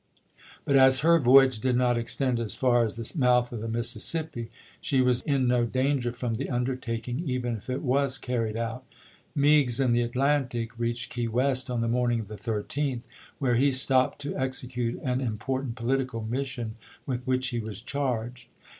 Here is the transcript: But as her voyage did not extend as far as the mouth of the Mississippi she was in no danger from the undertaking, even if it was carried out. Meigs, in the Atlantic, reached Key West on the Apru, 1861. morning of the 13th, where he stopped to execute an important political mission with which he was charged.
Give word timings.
But 0.65 0.75
as 0.75 1.01
her 1.01 1.19
voyage 1.19 1.59
did 1.59 1.75
not 1.75 1.95
extend 1.95 2.39
as 2.39 2.55
far 2.55 2.83
as 2.83 2.95
the 2.95 3.19
mouth 3.19 3.51
of 3.51 3.59
the 3.61 3.67
Mississippi 3.67 4.49
she 4.81 4.99
was 4.99 5.21
in 5.21 5.47
no 5.47 5.63
danger 5.67 6.11
from 6.11 6.33
the 6.33 6.49
undertaking, 6.49 7.21
even 7.29 7.55
if 7.55 7.69
it 7.69 7.83
was 7.83 8.17
carried 8.17 8.57
out. 8.57 8.83
Meigs, 9.35 9.79
in 9.79 9.93
the 9.93 10.01
Atlantic, 10.01 10.71
reached 10.79 11.11
Key 11.13 11.27
West 11.27 11.69
on 11.69 11.81
the 11.81 11.87
Apru, 11.87 11.91
1861. 11.91 11.91
morning 11.91 12.19
of 12.21 12.27
the 12.29 13.05
13th, 13.05 13.07
where 13.37 13.55
he 13.57 13.71
stopped 13.71 14.17
to 14.21 14.35
execute 14.35 14.99
an 15.03 15.21
important 15.21 15.75
political 15.75 16.23
mission 16.23 16.77
with 17.05 17.21
which 17.27 17.49
he 17.49 17.59
was 17.59 17.79
charged. 17.79 18.47